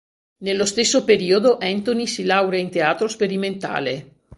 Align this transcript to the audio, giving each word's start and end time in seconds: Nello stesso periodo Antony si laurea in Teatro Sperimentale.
Nello 0.37 0.65
stesso 0.65 1.03
periodo 1.03 1.59
Antony 1.61 2.07
si 2.07 2.23
laurea 2.23 2.59
in 2.59 2.71
Teatro 2.71 3.07
Sperimentale. 3.07 4.15